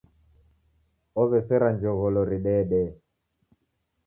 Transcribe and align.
Ow'eseria 1.23 1.75
jogholo 1.83 2.25
ridede. 2.31 2.81